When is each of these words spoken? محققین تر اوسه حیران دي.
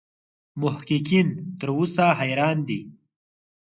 محققین 0.61 1.27
تر 1.59 1.67
اوسه 1.77 2.05
حیران 2.19 2.57
دي. 2.67 2.79